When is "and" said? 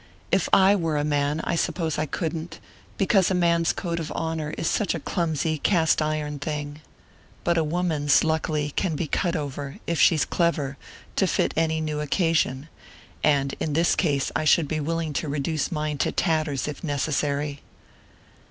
13.23-13.53